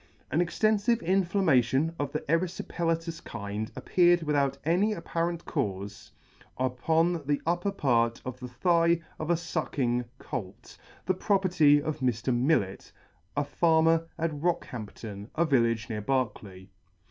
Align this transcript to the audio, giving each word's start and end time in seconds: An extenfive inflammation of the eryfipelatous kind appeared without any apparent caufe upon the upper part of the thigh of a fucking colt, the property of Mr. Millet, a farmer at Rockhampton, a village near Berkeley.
An 0.31 0.39
extenfive 0.39 1.03
inflammation 1.05 1.93
of 1.99 2.11
the 2.11 2.21
eryfipelatous 2.21 3.23
kind 3.23 3.71
appeared 3.75 4.23
without 4.23 4.57
any 4.65 4.93
apparent 4.93 5.45
caufe 5.45 6.09
upon 6.57 7.21
the 7.27 7.39
upper 7.45 7.71
part 7.71 8.19
of 8.25 8.39
the 8.39 8.47
thigh 8.47 8.99
of 9.19 9.29
a 9.29 9.35
fucking 9.37 10.05
colt, 10.17 10.79
the 11.05 11.13
property 11.13 11.79
of 11.79 11.99
Mr. 11.99 12.35
Millet, 12.35 12.91
a 13.37 13.43
farmer 13.45 14.07
at 14.17 14.31
Rockhampton, 14.31 15.29
a 15.35 15.45
village 15.45 15.87
near 15.87 16.01
Berkeley. 16.01 16.71